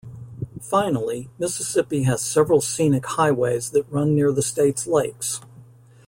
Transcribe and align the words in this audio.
Finally, 0.59 1.29
Mississippi 1.37 2.01
has 2.05 2.23
several 2.23 2.59
scenic 2.59 3.05
highways 3.05 3.69
that 3.69 3.85
run 3.91 4.15
near 4.15 4.31
the 4.31 4.41
state's 4.41 4.87
lakes. 4.87 5.41